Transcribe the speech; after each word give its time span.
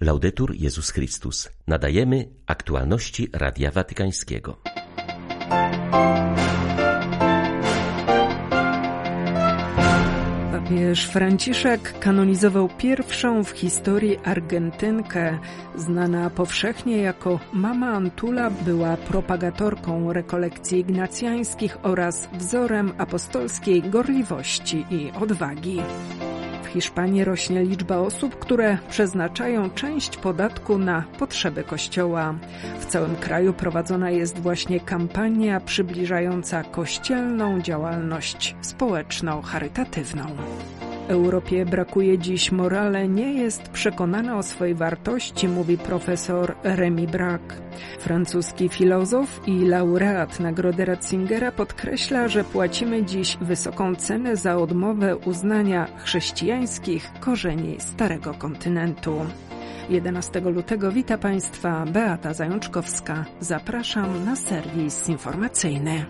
Laudetur 0.00 0.54
Jezus 0.54 0.90
Chrystus. 0.90 1.48
Nadajemy 1.66 2.28
aktualności 2.46 3.28
Radia 3.32 3.70
Watykańskiego. 3.70 4.56
Papież 10.52 11.06
Franciszek 11.06 11.98
kanonizował 11.98 12.68
pierwszą 12.78 13.44
w 13.44 13.50
historii 13.50 14.18
Argentynkę. 14.24 15.38
Znana 15.76 16.30
powszechnie 16.30 16.96
jako 16.96 17.40
Mama 17.52 17.92
Antula 17.92 18.50
była 18.50 18.96
propagatorką 18.96 20.12
rekolekcji 20.12 20.78
ignacjańskich 20.78 21.78
oraz 21.82 22.28
wzorem 22.32 22.92
apostolskiej 22.98 23.82
gorliwości 23.82 24.86
i 24.90 25.12
odwagi. 25.22 25.80
Hiszpanii 26.74 27.24
rośnie 27.24 27.62
liczba 27.62 27.96
osób, 27.96 28.38
które 28.38 28.78
przeznaczają 28.90 29.70
część 29.70 30.16
podatku 30.16 30.78
na 30.78 31.04
potrzeby 31.18 31.64
kościoła. 31.64 32.34
W 32.80 32.86
całym 32.86 33.16
kraju 33.16 33.52
prowadzona 33.52 34.10
jest 34.10 34.38
właśnie 34.38 34.80
kampania 34.80 35.60
przybliżająca 35.60 36.64
kościelną 36.64 37.60
działalność 37.60 38.56
społeczno-charytatywną. 38.60 40.26
Europie 41.08 41.66
brakuje 41.66 42.18
dziś 42.18 42.52
morale, 42.52 43.08
nie 43.08 43.32
jest 43.32 43.62
przekonana 43.62 44.38
o 44.38 44.42
swojej 44.42 44.74
wartości, 44.74 45.48
mówi 45.48 45.78
profesor 45.78 46.54
Remy 46.62 47.06
Braque. 47.06 47.54
Francuski 48.00 48.68
filozof 48.68 49.40
i 49.46 49.64
laureat 49.64 50.40
Nagrody 50.40 50.84
Ratzingera 50.84 51.52
podkreśla, 51.52 52.28
że 52.28 52.44
płacimy 52.44 53.04
dziś 53.04 53.36
wysoką 53.40 53.94
cenę 53.94 54.36
za 54.36 54.56
odmowę 54.56 55.16
uznania 55.16 55.86
chrześcijańskich 55.96 57.10
korzeni 57.20 57.76
Starego 57.80 58.34
Kontynentu. 58.34 59.26
11 59.88 60.40
lutego 60.40 60.92
wita 60.92 61.18
Państwa 61.18 61.84
Beata 61.86 62.34
Zajączkowska. 62.34 63.24
Zapraszam 63.40 64.24
na 64.24 64.36
serwis 64.36 65.08
informacyjny. 65.08 66.04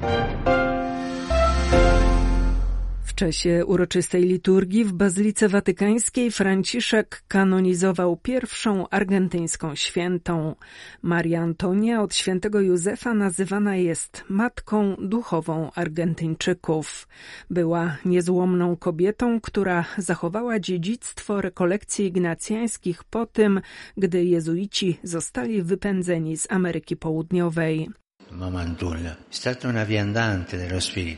W 3.15 3.17
czasie 3.17 3.67
uroczystej 3.67 4.23
liturgii 4.23 4.85
w 4.85 4.93
Bazylice 4.93 5.49
Watykańskiej 5.49 6.31
Franciszek 6.31 7.23
kanonizował 7.29 8.17
pierwszą 8.17 8.89
argentyńską 8.89 9.75
świętą. 9.75 10.55
Maria 11.03 11.41
Antonia 11.41 12.03
od 12.03 12.15
świętego 12.15 12.61
Józefa 12.61 13.15
nazywana 13.15 13.77
jest 13.77 14.25
matką 14.29 14.97
duchową 14.99 15.71
Argentyńczyków. 15.75 17.09
Była 17.51 17.97
niezłomną 18.05 18.77
kobietą, 18.77 19.41
która 19.41 19.85
zachowała 19.99 20.61
dziedzictwo 20.61 21.41
rekolekcji 21.41 22.07
ignacjańskich 22.07 23.05
po 23.05 23.27
tym, 23.27 23.61
gdy 23.97 24.25
jezuici 24.25 24.99
zostali 25.03 25.63
wypędzeni 25.63 26.37
z 26.37 26.51
Ameryki 26.51 26.97
Południowej. 26.97 27.91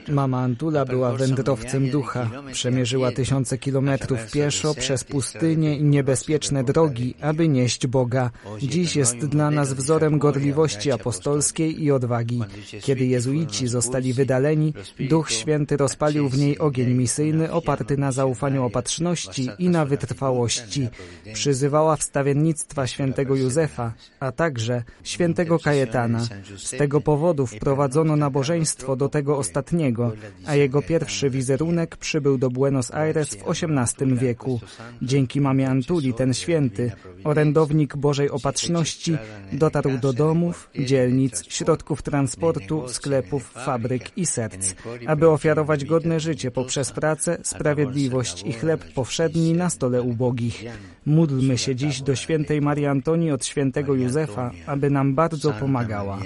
Mama 0.09 0.41
Antula 0.41 0.85
była 0.85 1.13
wędrowcem 1.13 1.91
ducha. 1.91 2.31
Przemierzyła 2.53 3.13
tysiące 3.13 3.59
kilometrów 3.59 4.31
pieszo 4.31 4.75
przez 4.75 5.05
pustynie 5.05 5.77
i 5.77 5.85
niebezpieczne 5.85 6.65
drogi, 6.65 7.15
aby 7.21 7.49
nieść 7.49 7.87
Boga. 7.87 8.31
Dziś 8.63 8.97
jest 8.97 9.17
dla 9.17 9.51
nas 9.51 9.73
wzorem 9.73 10.19
gorliwości 10.19 10.93
apostolskiej 10.93 11.83
i 11.83 11.93
odwagi. 11.93 12.41
Kiedy 12.83 13.07
jezuici 13.07 13.69
zostali 13.69 14.13
wydaleni, 14.13 14.75
Duch 15.01 15.31
Święty 15.31 15.77
rozpalił 15.77 16.29
w 16.29 16.39
niej 16.39 16.59
ogień 16.59 16.89
misyjny 16.95 17.53
oparty 17.53 17.97
na 17.97 18.13
zaufaniu 18.13 18.65
opatrzności 18.65 19.49
i 19.59 19.69
na 19.69 19.85
wytrwałości. 19.85 20.89
Przyzywała 21.33 21.97
wstawiennictwa 21.97 22.87
świętego 22.87 23.37
Józefa, 23.37 23.93
a 24.21 24.33
także 24.33 24.83
świętego 25.03 25.59
Kajetana. 25.59 26.27
Z 26.57 26.71
tego 26.71 27.01
powodu 27.07 27.47
wprowadzono 27.47 28.17
nabożeństwo 28.17 28.97
do 28.97 29.09
tego 29.09 29.39
ostatniego, 29.39 30.13
a 30.47 30.55
jego 30.55 30.83
pierwszy 30.83 31.31
wizerunek 31.31 31.97
przybył 31.97 32.39
do 32.39 32.51
Buenos 32.51 32.91
Aires 32.95 33.35
w 33.35 33.43
XVIII 33.51 34.17
wieku. 34.17 34.61
Dzięki 35.03 35.41
mamie 35.41 35.69
Antuli 35.69 36.15
ten 36.15 36.35
święty, 36.35 36.93
orędownik 37.25 37.97
Bożej 37.97 38.31
Opatrzności, 38.31 39.17
dotarł 39.53 39.99
do 39.99 40.13
domów, 40.13 40.71
dzielnic, 40.79 41.45
środków 41.49 42.03
transportu, 42.03 42.89
sklepów, 42.89 43.43
fabryk 43.51 44.19
i 44.19 44.27
serc, 44.27 44.75
aby 45.07 45.29
ofiarować 45.29 45.85
godne 45.85 46.21
życie 46.21 46.51
poprzez 46.51 46.93
pracę, 46.93 47.39
sprawiedliwość 47.43 48.43
i 48.47 48.53
chleb 48.53 48.85
powszedni 48.95 49.53
na 49.53 49.71
stole 49.71 50.03
ubogich. 50.03 50.65
Módlmy 51.07 51.59
się 51.59 51.75
dziś 51.75 52.03
do 52.03 52.15
świętej 52.15 52.61
Marii 52.61 52.87
Antonii 52.87 53.31
od 53.31 53.45
świętego 53.45 53.95
Józefa, 53.95 54.51
aby 54.67 54.91
nam 54.91 55.15
bardzo 55.15 55.53
pomagała. 55.53 56.19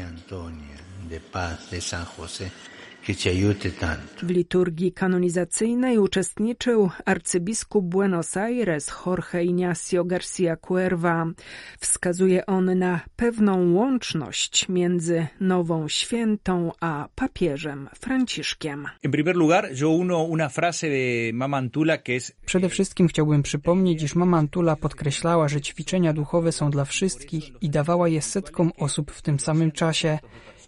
W 4.22 4.30
liturgii 4.30 4.92
kanonizacyjnej 4.92 5.98
uczestniczył 5.98 6.90
arcybiskup 7.04 7.84
Buenos 7.84 8.36
Aires 8.36 8.92
Jorge 9.06 9.44
Ignacio 9.44 10.04
Garcia 10.04 10.56
Cuerva. 10.56 11.26
Wskazuje 11.80 12.46
on 12.46 12.78
na 12.78 13.00
pewną 13.16 13.72
łączność 13.74 14.68
między 14.68 15.26
nową 15.40 15.88
świętą 15.88 16.72
a 16.80 17.08
papieżem 17.14 17.88
Franciszkiem. 18.00 18.86
Przede 22.46 22.68
wszystkim 22.68 23.08
chciałbym 23.08 23.42
przypomnieć, 23.42 24.02
iż 24.02 24.14
Mama 24.14 24.38
Antula 24.38 24.76
podkreślała, 24.76 25.48
że 25.48 25.60
ćwiczenia 25.60 26.12
duchowe 26.12 26.52
są 26.52 26.70
dla 26.70 26.84
wszystkich 26.84 27.62
i 27.62 27.70
dawała 27.70 28.08
je 28.08 28.22
setkom 28.22 28.72
osób 28.78 29.10
w 29.10 29.22
tym 29.22 29.40
samym 29.40 29.72
czasie. 29.72 30.18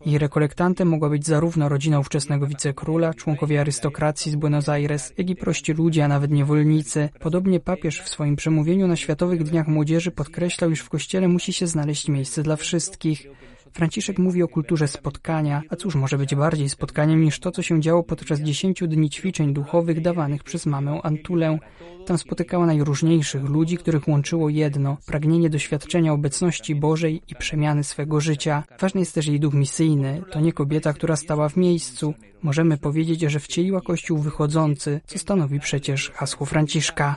Jej 0.06 0.18
rekolektantem 0.18 0.88
mogła 0.88 1.08
być 1.08 1.26
zarówno 1.26 1.68
rodzina 1.68 2.00
ówczesnego 2.00 2.46
wicekróla, 2.46 3.14
członkowie 3.14 3.60
arystokracji 3.60 4.32
z 4.32 4.36
Buenos 4.36 4.68
Aires, 4.68 5.12
jak 5.18 5.30
i 5.30 5.36
prości 5.36 5.72
ludzie, 5.72 6.04
a 6.04 6.08
nawet 6.08 6.30
niewolnicy. 6.30 7.08
Podobnie 7.20 7.60
papież 7.60 8.00
w 8.02 8.08
swoim 8.08 8.36
przemówieniu 8.36 8.86
na 8.86 8.96
Światowych 8.96 9.42
Dniach 9.42 9.68
Młodzieży 9.68 10.10
podkreślał, 10.10 10.70
iż 10.70 10.80
w 10.80 10.88
kościele 10.88 11.28
musi 11.28 11.52
się 11.52 11.66
znaleźć 11.66 12.08
miejsce 12.08 12.42
dla 12.42 12.56
wszystkich. 12.56 13.26
Franciszek 13.72 14.18
mówi 14.18 14.42
o 14.42 14.48
kulturze 14.48 14.88
spotkania, 14.88 15.62
a 15.68 15.76
cóż 15.76 15.94
może 15.94 16.18
być 16.18 16.34
bardziej 16.34 16.68
spotkaniem 16.68 17.24
niż 17.24 17.40
to, 17.40 17.50
co 17.50 17.62
się 17.62 17.80
działo 17.80 18.02
podczas 18.02 18.40
dziesięciu 18.40 18.86
dni 18.86 19.10
ćwiczeń 19.10 19.54
duchowych 19.54 20.00
dawanych 20.00 20.42
przez 20.44 20.66
mamę 20.66 21.00
Antulę. 21.02 21.58
Tam 22.06 22.18
spotykała 22.18 22.66
najróżniejszych 22.66 23.44
ludzi, 23.44 23.76
których 23.76 24.08
łączyło 24.08 24.48
jedno 24.48 24.96
pragnienie 25.06 25.50
doświadczenia 25.50 26.12
obecności 26.12 26.74
Bożej 26.74 27.22
i 27.28 27.34
przemiany 27.34 27.84
swego 27.84 28.20
życia. 28.20 28.62
Ważny 28.80 29.00
jest 29.00 29.14
też 29.14 29.26
jej 29.26 29.40
duch 29.40 29.54
misyjny. 29.54 30.22
To 30.32 30.40
nie 30.40 30.52
kobieta, 30.52 30.92
która 30.92 31.16
stała 31.16 31.48
w 31.48 31.56
miejscu. 31.56 32.14
Możemy 32.42 32.78
powiedzieć, 32.78 33.20
że 33.20 33.40
wcieliła 33.40 33.80
Kościół 33.80 34.18
wychodzący, 34.18 35.00
co 35.06 35.18
stanowi 35.18 35.60
przecież 35.60 36.10
hasło 36.10 36.46
Franciszka. 36.46 37.16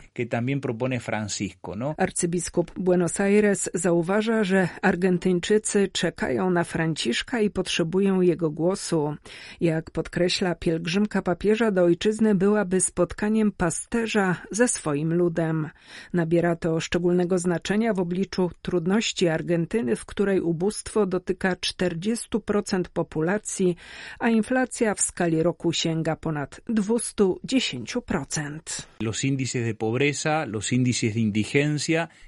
No? 1.77 1.95
Arcybiskup 1.97 2.71
Buenos 2.79 3.19
Aires 3.19 3.69
zauważa, 3.73 4.44
że 4.44 4.69
Argentyńczycy 4.81 5.89
czekają 5.94 6.44
na 6.50 6.63
Franciszka 6.63 7.39
i 7.39 7.50
potrzebują 7.50 8.22
jego 8.22 8.50
głosu. 8.50 9.16
Jak 9.61 9.91
podkreśla 9.91 10.56
pielgrzymka 10.56 11.22
papieża 11.22 11.72
do 11.72 11.83
ojczyzny 11.83 12.35
byłaby 12.35 12.81
spotkaniem 12.81 13.51
pasterza 13.51 14.35
ze 14.51 14.67
swoim 14.67 15.13
ludem. 15.13 15.69
Nabiera 16.13 16.56
to 16.56 16.79
szczególnego 16.79 17.39
znaczenia 17.39 17.94
w 17.94 18.00
obliczu 18.00 18.51
trudności 18.61 19.28
Argentyny, 19.28 19.95
w 19.95 20.06
której 20.06 20.41
ubóstwo 20.41 21.06
dotyka 21.06 21.56
40% 21.56 22.83
populacji, 22.94 23.75
a 24.19 24.29
inflacja 24.29 24.95
w 24.95 25.01
skali 25.01 25.44
roku 25.44 25.73
sięga 25.73 26.16
ponad 26.16 26.62
210%. 26.69 28.59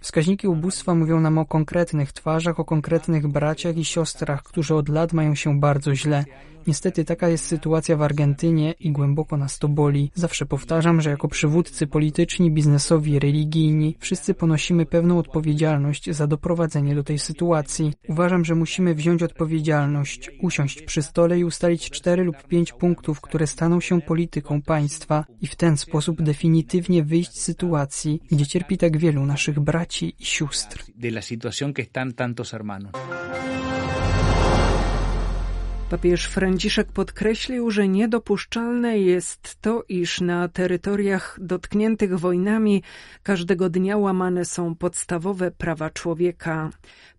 Wskaźniki 0.01 0.47
ubóstwa 0.47 0.95
mówią 0.95 1.19
nam 1.19 1.37
o 1.37 1.45
konkretnych 1.45 2.11
twarzach, 2.11 2.59
o 2.59 2.65
konkretnych 2.65 3.27
braciach 3.27 3.77
i 3.77 3.85
siostrach, 3.85 4.06
którzy 4.43 4.75
od 4.75 4.89
lat 4.89 5.13
mają 5.13 5.35
się 5.35 5.59
bardzo 5.59 5.95
źle. 5.95 6.25
Niestety 6.67 7.05
taka 7.05 7.29
jest 7.29 7.45
sytuacja 7.45 7.97
w 7.97 8.01
Argentynie 8.01 8.71
i 8.79 8.91
głęboko 8.91 9.37
nas 9.37 9.59
to 9.59 9.67
boli. 9.67 10.11
Zawsze 10.15 10.45
powtarzam, 10.45 11.01
że 11.01 11.09
jako 11.09 11.27
przywódcy 11.27 11.87
polityczni, 11.87 12.51
biznesowi, 12.51 13.19
religijni, 13.19 13.95
wszyscy 13.99 14.33
ponosimy 14.33 14.85
pewną 14.85 15.19
odpowiedzialność 15.19 16.11
za 16.11 16.27
doprowadzenie 16.27 16.95
do 16.95 17.03
tej 17.03 17.19
sytuacji. 17.19 17.93
Uważam, 18.09 18.45
że 18.45 18.55
musimy 18.55 18.95
wziąć 18.95 19.23
odpowiedzialność, 19.23 20.31
usiąść 20.41 20.81
przy 20.81 21.01
stole 21.01 21.39
i 21.39 21.43
ustalić 21.43 21.89
cztery 21.89 22.23
lub 22.23 22.43
pięć 22.43 22.73
punktów, 22.73 23.21
które 23.21 23.47
staną 23.47 23.79
się 23.79 24.01
polityką 24.01 24.61
państwa 24.61 25.25
i 25.41 25.47
w 25.47 25.55
ten 25.55 25.77
sposób 25.77 26.21
definitywnie 26.21 27.03
wyjść 27.03 27.31
z 27.31 27.41
sytuacji, 27.41 28.21
gdzie 28.31 28.47
cierpi 28.47 28.77
tak 28.77 28.97
wielu 28.97 29.25
naszych 29.25 29.59
braci 29.59 30.13
i 30.19 30.25
sióstr. 30.25 30.83
De 30.95 31.07
la 31.07 31.21
situación 31.21 31.73
que 31.73 31.83
están 31.83 32.13
tantos 32.13 32.51
hermanos. 32.51 32.91
Papież 35.89 36.25
Franciszek 36.25 36.91
podkreślił, 36.91 37.71
że 37.71 37.87
niedopuszczalne 37.87 38.99
jest 38.99 39.61
to, 39.61 39.83
iż 39.89 40.21
na 40.21 40.47
terytoriach 40.47 41.37
dotkniętych 41.41 42.19
wojnami 42.19 42.83
każdego 43.23 43.69
dnia 43.69 43.97
łamane 43.97 44.45
są 44.45 44.75
podstawowe 44.75 45.51
prawa 45.51 45.89
człowieka. 45.89 46.69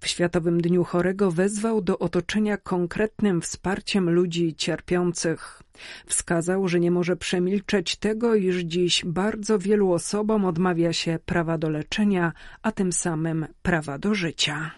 W 0.01 0.09
Światowym 0.09 0.61
Dniu 0.61 0.85
Chorego 0.85 1.31
wezwał 1.31 1.81
do 1.83 1.99
otoczenia 1.99 2.57
konkretnym 2.57 3.41
wsparciem 3.41 4.11
ludzi 4.11 4.55
cierpiących. 4.55 5.63
Wskazał, 6.07 6.69
że 6.69 6.81
nie 6.81 6.91
może 6.91 7.17
przemilczeć 7.17 7.97
tego, 7.97 8.35
iż 8.35 8.57
dziś 8.57 9.05
bardzo 9.05 9.59
wielu 9.59 9.93
osobom 9.93 10.45
odmawia 10.45 10.93
się 10.93 11.19
prawa 11.27 11.59
do 11.59 11.69
leczenia, 11.69 12.33
a 12.63 12.73
tym 12.73 12.93
samym 12.93 13.47
prawa 13.63 13.99
do 13.99 14.15
życia. 14.15 14.71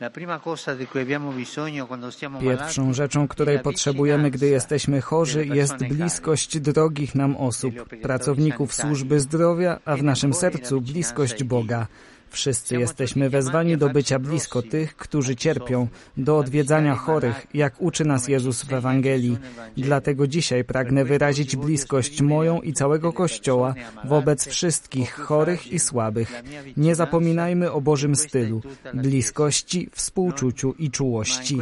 Pierwszą 2.40 2.92
rzeczą, 2.92 3.28
której 3.28 3.58
potrzebujemy, 3.58 4.30
gdy 4.30 4.48
jesteśmy 4.48 5.00
chorzy, 5.00 5.46
jest 5.46 5.76
bliskość 5.76 6.60
drogich 6.60 7.14
nam 7.14 7.36
osób, 7.36 7.74
pracowników 8.02 8.74
służby 8.74 9.20
zdrowia, 9.20 9.80
a 9.84 9.96
w 9.96 10.02
naszym 10.02 10.34
sercu 10.34 10.80
bliskość 10.80 11.44
Boga. 11.44 11.86
Wszyscy 12.30 12.76
jesteśmy 12.76 13.30
wezwani 13.30 13.76
do 13.76 13.88
bycia 13.88 14.18
blisko 14.18 14.62
tych, 14.62 14.96
którzy 14.96 15.36
cierpią, 15.36 15.88
do 16.16 16.38
odwiedzania 16.38 16.94
chorych, 16.94 17.46
jak 17.54 17.82
uczy 17.82 18.04
nas 18.04 18.28
Jezus 18.28 18.62
w 18.62 18.72
Ewangelii. 18.72 19.38
Dlatego 19.76 20.26
dzisiaj 20.26 20.64
pragnę 20.64 21.04
wyrazić 21.04 21.56
bliskość 21.56 22.22
moją 22.22 22.60
i 22.60 22.72
całego 22.72 23.12
Kościoła 23.12 23.74
wobec 24.04 24.46
wszystkich 24.46 25.12
chorych 25.12 25.72
i 25.72 25.78
słabych. 25.78 26.42
Nie 26.76 26.94
zapominajmy 26.94 27.72
o 27.72 27.80
Bożym 27.80 28.16
stylu, 28.16 28.62
bliskości, 28.94 29.88
współczuciu 29.92 30.74
i 30.78 30.90
czułości. 30.90 31.58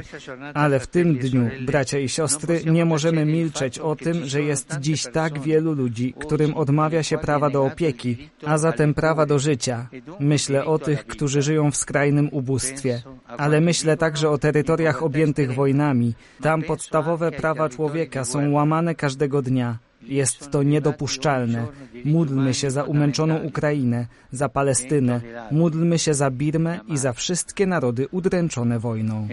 Ale 0.54 0.80
w 0.80 0.86
tym 0.86 1.18
dniu, 1.18 1.50
bracia 1.66 1.98
i 1.98 2.08
siostry, 2.08 2.60
nie 2.64 2.84
możemy 2.84 3.24
milczeć 3.24 3.78
o 3.78 3.96
tym, 3.96 4.26
że 4.26 4.42
jest 4.42 4.76
dziś 4.80 5.02
tak 5.12 5.40
wielu 5.40 5.72
ludzi, 5.72 6.14
którym 6.20 6.54
odmawia 6.54 7.02
się 7.02 7.18
prawa 7.18 7.50
do 7.50 7.64
opieki, 7.64 8.28
a 8.44 8.58
zatem 8.58 8.94
prawa 8.94 9.26
do 9.26 9.38
życia. 9.38 9.88
Myślę, 10.20 10.57
myślę 10.58 10.72
o 10.72 10.78
tych, 10.78 11.06
którzy 11.06 11.42
żyją 11.42 11.70
w 11.70 11.76
skrajnym 11.76 12.28
ubóstwie, 12.32 13.02
ale 13.26 13.60
myślę 13.60 13.96
także 13.96 14.30
o 14.30 14.38
terytoriach 14.38 15.02
objętych 15.02 15.54
wojnami. 15.54 16.14
Tam 16.42 16.62
podstawowe 16.62 17.30
prawa 17.32 17.68
człowieka 17.68 18.24
są 18.24 18.50
łamane 18.50 18.94
każdego 18.94 19.42
dnia. 19.42 19.78
Jest 20.02 20.50
to 20.50 20.62
niedopuszczalne. 20.62 21.66
Módlmy 22.04 22.54
się 22.54 22.70
za 22.70 22.82
umęczoną 22.84 23.36
Ukrainę, 23.38 24.06
za 24.32 24.48
Palestynę, 24.48 25.20
módlmy 25.50 25.98
się 25.98 26.14
za 26.14 26.30
Birmę 26.30 26.80
i 26.88 26.98
za 26.98 27.12
wszystkie 27.12 27.66
narody 27.66 28.08
udręczone 28.10 28.78
wojną. 28.78 29.28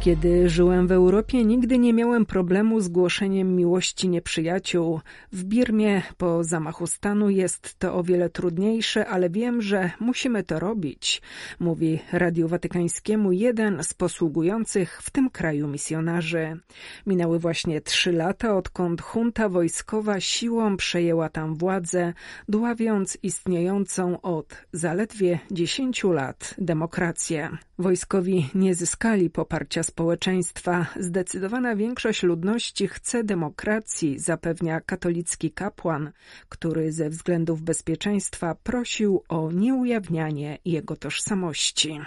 Kiedy 0.00 0.48
żyłem 0.48 0.86
w 0.86 0.92
Europie, 0.92 1.44
nigdy 1.44 1.78
nie 1.78 1.92
miałem 1.92 2.26
problemu 2.26 2.80
z 2.80 2.88
głoszeniem 2.88 3.56
miłości 3.56 4.08
nieprzyjaciół. 4.08 5.00
W 5.32 5.44
Birmie 5.44 6.02
po 6.16 6.44
zamachu 6.44 6.86
stanu 6.86 7.30
jest 7.30 7.78
to 7.78 7.94
o 7.94 8.02
wiele 8.02 8.30
trudniejsze, 8.30 9.06
ale 9.06 9.30
wiem, 9.30 9.62
że 9.62 9.90
musimy 10.00 10.42
to 10.44 10.58
robić, 10.58 11.22
mówi 11.60 11.98
Radiu 12.12 12.48
Watykańskiemu 12.48 13.32
jeden 13.32 13.84
z 13.84 13.94
posługujących 13.94 15.02
w 15.02 15.10
tym 15.10 15.30
kraju 15.30 15.68
misjonarzy. 15.68 16.60
Minęły 17.06 17.38
właśnie 17.38 17.80
trzy 17.80 18.12
lata, 18.12 18.56
odkąd 18.56 19.02
junta 19.14 19.48
wojskowa 19.48 20.20
siłą 20.20 20.76
przejęła 20.76 21.28
tam 21.28 21.54
władzę, 21.54 22.12
dławiąc 22.48 23.18
istniejącą 23.22 24.20
od 24.20 24.64
zaledwie 24.72 25.38
dziesięciu 25.50 26.12
lat 26.12 26.54
demokrację. 26.58 27.58
Wojskowi 27.80 28.50
nie 28.54 28.74
zyskali 28.74 29.30
poparcia 29.30 29.82
społeczeństwa. 29.82 30.86
Zdecydowana 31.00 31.76
większość 31.76 32.22
ludności 32.22 32.88
chce 32.88 33.24
demokracji, 33.24 34.18
zapewnia 34.18 34.80
katolicki 34.80 35.50
kapłan, 35.50 36.12
który 36.48 36.92
ze 36.92 37.10
względów 37.10 37.62
bezpieczeństwa 37.62 38.54
prosił 38.54 39.22
o 39.28 39.52
nieujawnianie 39.52 40.58
jego 40.64 40.96
tożsamości. 40.96 42.00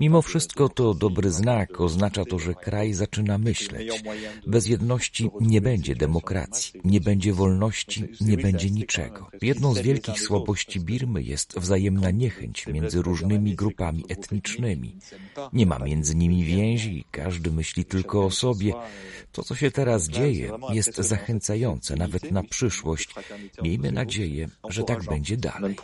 Mimo 0.00 0.22
wszystko 0.22 0.68
to 0.68 0.94
dobry 0.94 1.30
znak, 1.30 1.80
oznacza 1.80 2.24
to, 2.24 2.38
że 2.38 2.54
kraj 2.54 2.92
zaczyna 2.92 3.38
myśleć. 3.38 4.02
Bez 4.46 4.66
jedności 4.66 5.30
nie 5.40 5.60
będzie 5.60 5.94
demokracji, 5.94 6.80
nie 6.84 7.00
będzie 7.00 7.32
wolności, 7.32 8.04
nie 8.20 8.36
będzie 8.36 8.70
niczego. 8.70 9.28
Jedną 9.42 9.74
z 9.74 9.78
wielkich 9.80 10.20
słabości 10.20 10.80
Birmy 10.80 11.22
jest 11.22 11.43
wzajemna 11.56 12.10
niechęć 12.10 12.66
między 12.66 13.02
różnymi 13.02 13.54
grupami 13.54 14.04
etnicznymi. 14.08 14.98
Nie 15.52 15.66
ma 15.66 15.78
między 15.78 16.14
nimi 16.16 16.44
więzi, 16.44 17.04
każdy 17.10 17.50
myśli 17.50 17.84
tylko 17.84 18.24
o 18.24 18.30
sobie. 18.30 18.72
To, 19.32 19.42
co 19.42 19.54
się 19.54 19.70
teraz 19.70 20.08
dzieje, 20.08 20.50
jest 20.72 20.96
zachęcające 20.96 21.96
nawet 21.96 22.30
na 22.30 22.42
przyszłość. 22.42 23.14
Miejmy 23.62 23.92
nadzieję, 23.92 24.48
że 24.68 24.84
tak 24.84 25.04
będzie 25.04 25.36
dalej. 25.36 25.76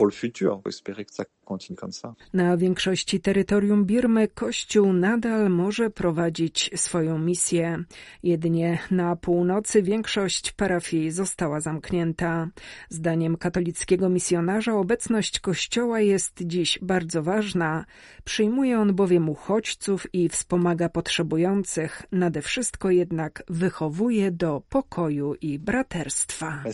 Na 2.33 2.57
większości 2.57 3.21
terytorium 3.21 3.85
Birmy 3.85 4.29
Kościół 4.29 4.93
nadal 4.93 5.51
może 5.51 5.91
prowadzić 5.91 6.71
swoją 6.77 7.19
misję. 7.19 7.85
Jedynie 8.23 8.79
na 8.91 9.17
północy 9.17 9.83
większość 9.83 10.53
parafii 10.53 11.11
została 11.11 11.61
zamknięta. 11.61 12.49
Zdaniem 12.89 13.37
katolickiego 13.37 14.09
misjonarza 14.09 14.75
obecność 14.75 15.41
Kościoła 15.51 16.01
jest 16.01 16.43
dziś 16.47 16.79
bardzo 16.83 17.23
ważna. 17.23 17.85
Przyjmuje 18.25 18.79
on 18.79 18.95
bowiem 18.95 19.29
uchodźców 19.29 20.07
i 20.13 20.29
wspomaga 20.29 20.89
potrzebujących. 20.89 22.03
Nade 22.13 22.43
wszystko 22.43 22.91
jednak 22.91 23.43
wychowuje 23.49 24.31
do 24.31 24.63
pokoju 24.69 25.35
i 25.35 25.59
braterstwa. 25.59 26.65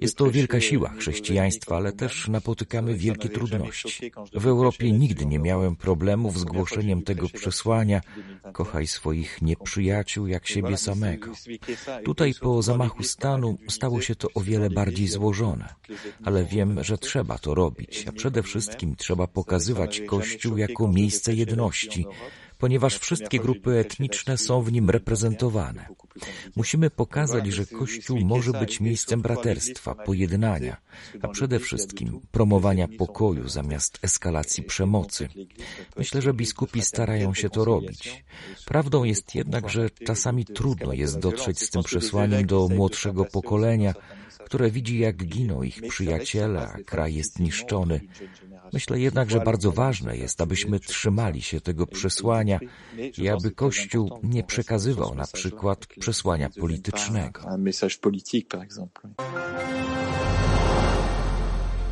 Jest 0.00 0.16
to 0.16 0.30
wielka 0.30 0.60
siła 0.60 0.90
chrześcijaństwa 0.90 1.76
ale 1.76 1.92
też 1.92 2.28
napotykamy 2.28 2.94
wielkie 2.94 3.28
trudności. 3.28 4.12
W 4.32 4.46
Europie 4.46 4.92
nigdy 4.92 5.26
nie 5.26 5.38
miałem 5.38 5.76
problemów 5.76 6.38
z 6.38 6.44
głoszeniem 6.44 7.02
tego 7.02 7.28
przesłania 7.28 8.00
kochaj 8.52 8.86
swoich 8.86 9.42
nieprzyjaciół 9.42 10.26
jak 10.26 10.46
siebie 10.46 10.76
samego. 10.76 11.32
Tutaj 12.04 12.34
po 12.40 12.62
zamachu 12.62 13.02
stanu 13.02 13.58
stało 13.68 14.00
się 14.00 14.14
to 14.14 14.28
o 14.34 14.40
wiele 14.40 14.70
bardziej 14.70 15.08
złożone, 15.08 15.35
ale 16.24 16.44
wiem, 16.44 16.84
że 16.84 16.98
trzeba 16.98 17.38
to 17.38 17.54
robić, 17.54 18.04
a 18.08 18.12
przede 18.12 18.42
wszystkim 18.42 18.96
trzeba 18.96 19.26
pokazywać 19.26 20.00
Kościół 20.00 20.56
jako 20.56 20.88
miejsce 20.88 21.34
jedności, 21.34 22.06
ponieważ 22.58 22.98
wszystkie 22.98 23.38
grupy 23.38 23.78
etniczne 23.78 24.38
są 24.38 24.62
w 24.62 24.72
nim 24.72 24.90
reprezentowane. 24.90 25.88
Musimy 26.56 26.90
pokazać, 26.90 27.46
że 27.46 27.66
Kościół 27.66 28.20
może 28.20 28.52
być 28.52 28.80
miejscem 28.80 29.22
braterstwa, 29.22 29.94
pojednania, 29.94 30.76
a 31.22 31.28
przede 31.28 31.58
wszystkim 31.58 32.20
promowania 32.30 32.88
pokoju 32.88 33.48
zamiast 33.48 33.98
eskalacji 34.02 34.62
przemocy. 34.62 35.28
Myślę, 35.96 36.22
że 36.22 36.34
biskupi 36.34 36.82
starają 36.82 37.34
się 37.34 37.50
to 37.50 37.64
robić. 37.64 38.24
Prawdą 38.64 39.04
jest 39.04 39.34
jednak, 39.34 39.68
że 39.68 39.90
czasami 39.90 40.44
trudno 40.44 40.92
jest 40.92 41.18
dotrzeć 41.18 41.60
z 41.60 41.70
tym 41.70 41.82
przesłaniem 41.82 42.46
do 42.46 42.68
młodszego 42.68 43.24
pokolenia, 43.24 43.94
które 44.44 44.70
widzi, 44.70 44.98
jak 44.98 45.16
giną 45.16 45.62
ich 45.62 45.82
przyjaciele, 45.88 46.68
a 46.68 46.78
kraj 46.84 47.14
jest 47.14 47.38
niszczony. 47.38 48.00
Myślę 48.72 49.00
jednak, 49.00 49.30
że 49.30 49.40
bardzo 49.40 49.72
ważne 49.72 50.16
jest, 50.16 50.40
abyśmy 50.40 50.80
trzymali 50.80 51.42
się 51.42 51.60
tego 51.60 51.86
przesłania 51.86 52.60
i 53.18 53.28
aby 53.28 53.50
Kościół 53.50 54.20
nie 54.22 54.44
przekazywał 54.44 55.14
na 55.14 55.26
przykład 55.32 55.86
przesłania 55.86 56.50
politycznego. 56.60 57.40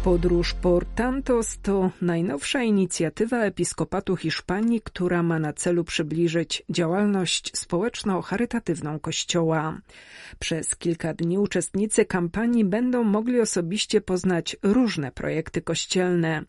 Podróż 0.04 0.54
Portantos 0.54 1.58
to 1.62 1.90
najnowsza 2.02 2.62
inicjatywa 2.62 3.44
Episkopatu 3.44 4.16
Hiszpanii, 4.16 4.80
która 4.80 5.22
ma 5.22 5.38
na 5.38 5.52
celu 5.52 5.84
przybliżyć 5.84 6.62
działalność 6.70 7.56
społeczno-charytatywną 7.56 9.00
Kościoła. 9.00 9.78
Przez 10.38 10.76
kilka 10.76 11.14
dni 11.14 11.38
uczestnicy 11.38 12.04
kampanii 12.04 12.64
będą 12.64 13.04
mogli 13.04 13.40
osobiście 13.40 14.00
poznać 14.00 14.56
różne 14.62 15.12
projekty 15.12 15.62
kościelne. 15.62 16.42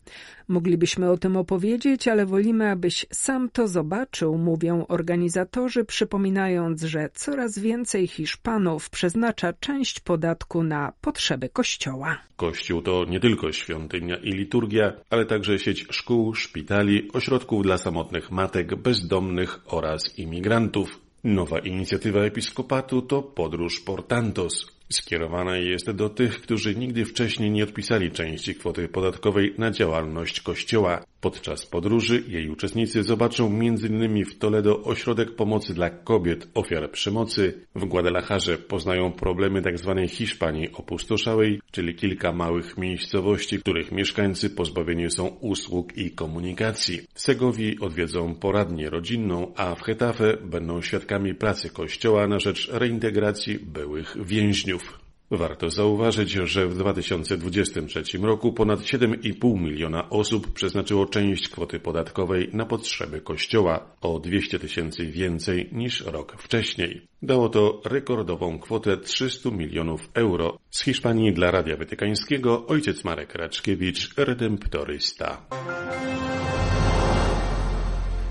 Moglibyśmy 0.48 1.10
o 1.10 1.16
tym 1.16 1.36
opowiedzieć, 1.36 2.08
ale 2.08 2.26
wolimy, 2.26 2.70
abyś 2.70 3.06
sam 3.12 3.50
to 3.50 3.68
zobaczył, 3.68 4.38
mówią 4.38 4.86
organizatorzy, 4.88 5.84
przypominając, 5.84 6.82
że 6.82 7.10
coraz 7.14 7.58
więcej 7.58 8.06
Hiszpanów 8.06 8.90
przeznacza 8.90 9.52
część 9.52 10.00
podatku 10.00 10.62
na 10.62 10.92
potrzeby 11.00 11.48
Kościoła. 11.48 12.18
Kościół 12.36 12.82
to 12.82 13.04
nie 13.04 13.20
tylko 13.20 13.45
świątynia 13.52 14.16
i 14.16 14.30
liturgia, 14.30 14.92
ale 15.10 15.26
także 15.26 15.58
sieć 15.58 15.86
szkół, 15.90 16.34
szpitali, 16.34 17.12
ośrodków 17.12 17.62
dla 17.62 17.78
samotnych 17.78 18.30
matek, 18.30 18.74
bezdomnych 18.74 19.60
oraz 19.66 20.18
imigrantów. 20.18 21.00
Nowa 21.24 21.58
inicjatywa 21.58 22.20
episkopatu 22.20 23.02
to 23.02 23.22
podróż 23.22 23.80
Portantos. 23.80 24.76
Skierowana 24.92 25.56
jest 25.56 25.90
do 25.90 26.08
tych, 26.08 26.40
którzy 26.40 26.74
nigdy 26.74 27.04
wcześniej 27.04 27.50
nie 27.50 27.64
odpisali 27.64 28.10
części 28.10 28.54
kwoty 28.54 28.88
podatkowej 28.88 29.54
na 29.58 29.70
działalność 29.70 30.40
Kościoła. 30.40 31.04
Podczas 31.26 31.66
podróży 31.66 32.22
jej 32.28 32.50
uczestnicy 32.50 33.02
zobaczą 33.02 33.46
m.in. 33.46 34.24
w 34.24 34.38
Toledo 34.38 34.82
ośrodek 34.82 35.36
pomocy 35.36 35.74
dla 35.74 35.90
kobiet 35.90 36.48
ofiar 36.54 36.90
przemocy. 36.90 37.66
W 37.74 37.84
Guadalajarze 37.84 38.58
poznają 38.58 39.12
problemy 39.12 39.62
tzw. 39.62 39.94
Tak 39.96 40.10
Hiszpanii 40.10 40.72
opustoszałej, 40.72 41.60
czyli 41.70 41.94
kilka 41.94 42.32
małych 42.32 42.78
miejscowości, 42.78 43.58
których 43.58 43.92
mieszkańcy 43.92 44.50
pozbawieni 44.50 45.10
są 45.10 45.26
usług 45.26 45.96
i 45.96 46.10
komunikacji. 46.10 47.00
W 47.14 47.20
Segowii 47.20 47.80
odwiedzą 47.80 48.34
poradnię 48.34 48.90
rodzinną, 48.90 49.52
a 49.56 49.74
w 49.74 49.82
Hetafe 49.82 50.36
będą 50.44 50.82
świadkami 50.82 51.34
pracy 51.34 51.70
Kościoła 51.70 52.26
na 52.26 52.38
rzecz 52.38 52.70
reintegracji 52.72 53.58
byłych 53.58 54.16
więźniów. 54.24 55.05
Warto 55.30 55.70
zauważyć, 55.70 56.30
że 56.30 56.66
w 56.66 56.74
2023 56.74 58.18
roku 58.18 58.52
ponad 58.52 58.80
7,5 58.80 59.60
miliona 59.60 60.10
osób 60.10 60.52
przeznaczyło 60.52 61.06
część 61.06 61.48
kwoty 61.48 61.80
podatkowej 61.80 62.50
na 62.52 62.66
potrzeby 62.66 63.20
Kościoła, 63.20 63.96
o 64.00 64.20
200 64.20 64.58
tysięcy 64.58 65.06
więcej 65.06 65.68
niż 65.72 66.00
rok 66.00 66.36
wcześniej. 66.38 67.06
Dało 67.22 67.48
to 67.48 67.80
rekordową 67.84 68.58
kwotę 68.58 68.96
300 68.96 69.50
milionów 69.50 70.08
euro. 70.14 70.58
Z 70.70 70.82
Hiszpanii 70.84 71.32
dla 71.32 71.50
Radia 71.50 71.76
Watykańskiego 71.76 72.66
ojciec 72.66 73.04
Marek 73.04 73.34
Raczkiewicz, 73.34 74.14
redemptorysta. 74.16 75.46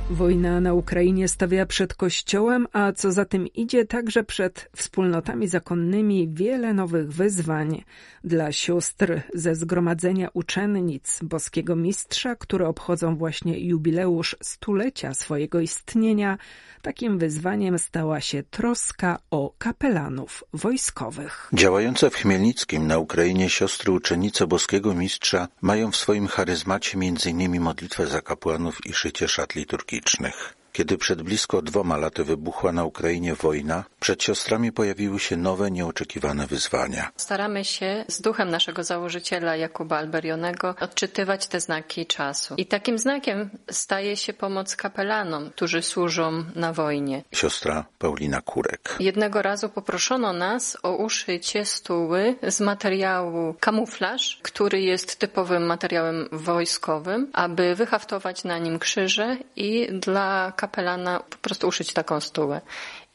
Wojna 0.09 0.61
na 0.61 0.73
Ukrainie 0.73 1.27
stawia 1.27 1.65
przed 1.65 1.93
Kościołem, 1.93 2.67
a 2.73 2.91
co 2.91 3.11
za 3.11 3.25
tym 3.25 3.47
idzie 3.47 3.85
także 3.85 4.23
przed 4.23 4.69
wspólnotami 4.75 5.47
zakonnymi 5.47 6.29
wiele 6.33 6.73
nowych 6.73 7.11
wyzwań. 7.11 7.83
Dla 8.23 8.51
sióstr 8.51 9.21
ze 9.33 9.55
zgromadzenia 9.55 10.29
uczennic 10.33 11.19
Boskiego 11.23 11.75
Mistrza, 11.75 12.35
które 12.35 12.67
obchodzą 12.67 13.15
właśnie 13.15 13.59
jubileusz 13.59 14.35
stulecia 14.41 15.13
swojego 15.13 15.59
istnienia, 15.59 16.37
takim 16.81 17.17
wyzwaniem 17.17 17.79
stała 17.79 18.21
się 18.21 18.43
troska 18.43 19.19
o 19.31 19.53
kapelanów 19.57 20.43
wojskowych. 20.53 21.49
Działające 21.53 22.09
w 22.09 22.15
Chmielnickim 22.15 22.87
na 22.87 22.97
Ukrainie 22.97 23.49
siostry 23.49 23.91
uczennice 23.91 24.47
Boskiego 24.47 24.93
Mistrza 24.93 25.47
mają 25.61 25.91
w 25.91 25.95
swoim 25.95 26.27
charyzmacie 26.27 26.97
m.in. 26.97 27.61
modlitwę 27.61 28.07
za 28.07 28.21
kapłanów 28.21 28.85
i 28.85 28.93
szycie 28.93 29.27
szat 29.27 29.55
liturgicznych 29.55 29.94
liturgicznych. 29.95 30.55
Kiedy 30.75 30.97
przed 30.97 31.21
blisko 31.21 31.61
dwoma 31.61 31.97
laty 31.97 32.23
wybuchła 32.23 32.71
na 32.71 32.83
Ukrainie 32.83 33.35
wojna, 33.35 33.83
przed 33.99 34.23
siostrami 34.23 34.71
pojawiły 34.71 35.19
się 35.19 35.37
nowe, 35.37 35.71
nieoczekiwane 35.71 36.47
wyzwania. 36.47 37.11
Staramy 37.17 37.65
się 37.65 38.05
z 38.07 38.21
duchem 38.21 38.49
naszego 38.49 38.83
założyciela 38.83 39.55
Jakuba 39.55 39.97
Alberionego 39.97 40.75
odczytywać 40.79 41.47
te 41.47 41.59
znaki 41.59 42.05
czasu. 42.05 42.55
I 42.57 42.65
takim 42.65 42.97
znakiem 42.97 43.49
staje 43.71 44.17
się 44.17 44.33
pomoc 44.33 44.75
kapelanom, 44.75 45.49
którzy 45.49 45.81
służą 45.81 46.43
na 46.55 46.73
wojnie. 46.73 47.23
Siostra 47.33 47.85
Paulina 47.99 48.41
Kurek. 48.41 48.95
Jednego 48.99 49.41
razu 49.41 49.69
poproszono 49.69 50.33
nas 50.33 50.77
o 50.83 50.95
uszycie 50.95 51.65
stuły 51.65 52.35
z 52.47 52.61
materiału 52.61 53.55
kamuflaż, 53.59 54.39
który 54.43 54.81
jest 54.81 55.15
typowym 55.15 55.65
materiałem 55.65 56.29
wojskowym, 56.31 57.27
aby 57.33 57.75
wyhaftować 57.75 58.43
na 58.43 58.57
nim 58.57 58.79
krzyże 58.79 59.37
i 59.55 59.87
dla 59.91 60.53
kapelana 60.67 61.19
po 61.19 61.37
prostu 61.37 61.67
uszyć 61.67 61.93
taką 61.93 62.19
stułę. 62.19 62.61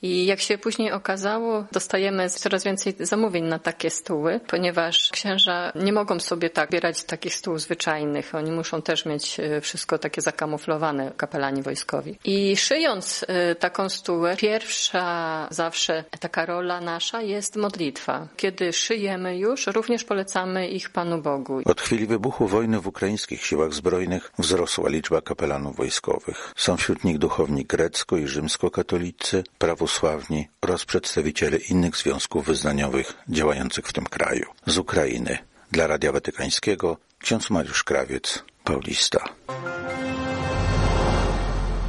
I 0.02 0.26
jak 0.26 0.40
się 0.40 0.58
później 0.58 0.92
okazało, 0.92 1.64
dostajemy 1.72 2.30
coraz 2.30 2.64
więcej 2.64 2.94
zamówień 3.00 3.44
na 3.44 3.58
takie 3.58 3.90
stóły, 3.90 4.40
ponieważ 4.46 5.10
księża 5.12 5.72
nie 5.74 5.92
mogą 5.92 6.20
sobie 6.20 6.50
tak 6.50 6.70
bierać 6.70 7.04
takich 7.04 7.34
stół 7.34 7.58
zwyczajnych. 7.58 8.34
Oni 8.34 8.50
muszą 8.50 8.82
też 8.82 9.06
mieć 9.06 9.40
e, 9.40 9.60
wszystko 9.60 9.98
takie 9.98 10.20
zakamuflowane, 10.20 11.12
kapelani 11.16 11.62
wojskowi. 11.62 12.18
I 12.24 12.56
szyjąc 12.56 13.24
e, 13.28 13.54
taką 13.54 13.88
stułę, 13.88 14.36
pierwsza 14.36 15.48
zawsze 15.50 16.04
taka 16.20 16.46
rola 16.46 16.80
nasza 16.80 17.22
jest 17.22 17.56
modlitwa. 17.56 18.28
Kiedy 18.36 18.72
szyjemy 18.72 19.38
już, 19.38 19.66
również 19.66 20.04
polecamy 20.04 20.68
ich 20.68 20.90
Panu 20.90 21.22
Bogu. 21.22 21.60
Od 21.64 21.80
chwili 21.80 22.06
wybuchu 22.06 22.46
wojny 22.46 22.80
w 22.80 22.86
ukraińskich 22.86 23.46
siłach 23.46 23.74
zbrojnych 23.74 24.32
wzrosła 24.38 24.88
liczba 24.88 25.20
kapelanów 25.20 25.76
wojskowych. 25.76 26.52
Są 26.56 26.76
wśród 26.76 27.04
nich 27.04 27.18
duchowni 27.18 27.66
grecko- 27.66 28.18
i 28.18 28.28
rzymskokatolicy, 28.28 29.44
prawo 29.58 29.86
prawosławni 29.90 30.48
oraz 30.60 30.84
przedstawiciele 30.84 31.56
innych 31.56 31.96
związków 31.96 32.46
wyznaniowych 32.46 33.14
działających 33.28 33.86
w 33.86 33.92
tym 33.92 34.04
kraju. 34.04 34.46
Z 34.66 34.78
Ukrainy 34.78 35.38
dla 35.72 35.86
Radia 35.86 36.12
Watykańskiego 36.12 36.96
ksiądz 37.18 37.50
Mariusz 37.50 37.84
Krawiec, 37.84 38.44
Paulista. 38.64 39.24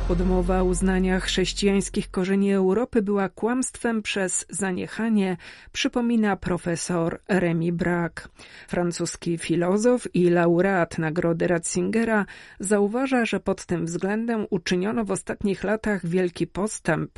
Odmowa 0.10 0.64
uznania 0.64 1.20
chrześcijańskich 1.20 2.12
korzeni 2.12 2.54
Europy 2.54 3.02
była 3.02 3.30
kłamstwem 3.30 4.02
przez 4.02 4.46
zaniechanie, 4.50 5.38
przypomina 5.72 6.36
profesor 6.36 7.20
Remy 7.28 7.72
Brack. 7.72 8.30
Francuski 8.68 9.38
filozof 9.38 10.16
i 10.16 10.30
laureat 10.30 10.98
Nagrody 10.98 11.48
Ratzingera 11.48 12.26
zauważa, 12.60 13.26
że 13.26 13.40
pod 13.40 13.66
tym 13.66 13.86
względem 13.86 14.48
uczyniono 14.50 15.06
w 15.06 15.12
ostatnich 15.12 15.64
latach 15.64 16.08
wielki 16.08 16.48
postęp. 16.48 17.12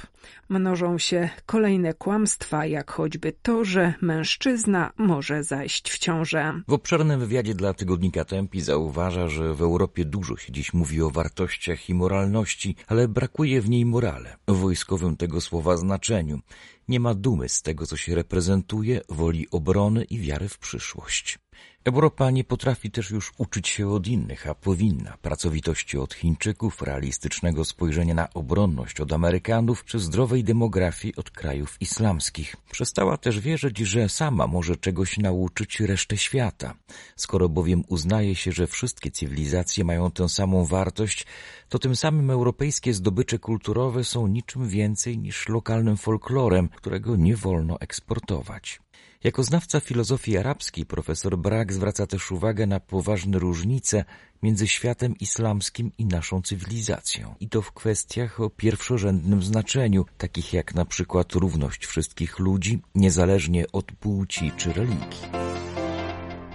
Mnożą 0.49 0.97
się 0.97 1.29
kolejne 1.45 1.93
kłamstwa, 1.93 2.65
jak 2.65 2.91
choćby 2.91 3.33
to, 3.41 3.65
że 3.65 3.93
mężczyzna 4.01 4.91
może 4.97 5.43
zajść 5.43 5.91
w 5.91 5.97
ciążę. 5.97 6.61
W 6.67 6.73
obszernym 6.73 7.19
wywiadzie 7.19 7.53
dla 7.53 7.73
tygodnika 7.73 8.25
Tempi 8.25 8.61
zauważa, 8.61 9.27
że 9.27 9.53
w 9.53 9.61
Europie 9.61 10.05
dużo 10.05 10.37
się 10.37 10.51
dziś 10.51 10.73
mówi 10.73 11.01
o 11.01 11.09
wartościach 11.09 11.89
i 11.89 11.93
moralności, 11.93 12.75
ale 12.87 13.07
brakuje 13.07 13.61
w 13.61 13.69
niej 13.69 13.85
morale, 13.85 14.35
w 14.47 14.55
wojskowym 14.55 15.17
tego 15.17 15.41
słowa 15.41 15.77
znaczeniu. 15.77 16.39
Nie 16.87 16.99
ma 16.99 17.13
dumy 17.13 17.49
z 17.49 17.61
tego, 17.61 17.85
co 17.85 17.97
się 17.97 18.15
reprezentuje, 18.15 19.01
woli 19.09 19.47
obrony 19.51 20.03
i 20.03 20.19
wiary 20.19 20.49
w 20.49 20.57
przyszłość. 20.57 21.42
Europa 21.85 22.31
nie 22.31 22.43
potrafi 22.43 22.91
też 22.91 23.09
już 23.09 23.33
uczyć 23.37 23.67
się 23.67 23.89
od 23.89 24.07
innych, 24.07 24.47
a 24.47 24.55
powinna 24.55 25.17
pracowitości 25.21 25.97
od 25.97 26.13
Chińczyków, 26.13 26.81
realistycznego 26.81 27.65
spojrzenia 27.65 28.13
na 28.13 28.33
obronność 28.33 29.01
od 29.01 29.13
Amerykanów 29.13 29.85
czy 29.85 29.99
zdrowej 29.99 30.43
demografii 30.43 31.15
od 31.15 31.31
krajów 31.31 31.77
islamskich. 31.81 32.55
Przestała 32.71 33.17
też 33.17 33.39
wierzyć, 33.39 33.77
że 33.77 34.09
sama 34.09 34.47
może 34.47 34.77
czegoś 34.77 35.17
nauczyć 35.17 35.79
resztę 35.79 36.17
świata. 36.17 36.73
Skoro 37.15 37.49
bowiem 37.49 37.83
uznaje 37.87 38.35
się, 38.35 38.51
że 38.51 38.67
wszystkie 38.67 39.11
cywilizacje 39.11 39.83
mają 39.83 40.11
tę 40.11 40.29
samą 40.29 40.65
wartość, 40.65 41.25
to 41.69 41.79
tym 41.79 41.95
samym 41.95 42.29
europejskie 42.29 42.93
zdobycze 42.93 43.39
kulturowe 43.39 44.03
są 44.03 44.27
niczym 44.27 44.69
więcej 44.69 45.17
niż 45.17 45.49
lokalnym 45.49 45.97
folklorem, 45.97 46.69
którego 46.69 47.15
nie 47.15 47.35
wolno 47.35 47.79
eksportować. 47.79 48.79
Jako 49.23 49.43
znawca 49.43 49.79
filozofii 49.79 50.37
arabskiej 50.37 50.85
profesor 50.85 51.37
Brak 51.37 51.73
zwraca 51.73 52.07
też 52.07 52.31
uwagę 52.31 52.67
na 52.67 52.79
poważne 52.79 53.39
różnice 53.39 54.05
między 54.43 54.67
światem 54.67 55.15
islamskim 55.19 55.91
i 55.97 56.05
naszą 56.05 56.41
cywilizacją. 56.41 57.35
I 57.39 57.49
to 57.49 57.61
w 57.61 57.71
kwestiach 57.71 58.39
o 58.39 58.49
pierwszorzędnym 58.49 59.43
znaczeniu, 59.43 60.05
takich 60.17 60.53
jak 60.53 60.75
na 60.75 60.85
przykład 60.85 61.33
równość 61.33 61.85
wszystkich 61.85 62.39
ludzi, 62.39 62.81
niezależnie 62.95 63.65
od 63.71 63.91
płci 63.91 64.51
czy 64.57 64.73
religii. 64.73 65.21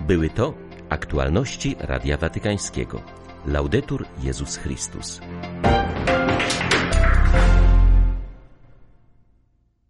Były 0.06 0.30
to 0.30 0.54
aktualności 0.88 1.76
Radia 1.78 2.16
Watykańskiego. 2.16 3.02
Laudetur 3.46 4.06
Jezus 4.22 4.56
Chrystus. 4.56 5.20